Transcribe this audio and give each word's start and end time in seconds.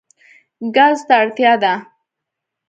ګازو 0.75 1.03
ته 1.07 1.13
اړتیا 1.21 1.53
ده. 1.63 1.73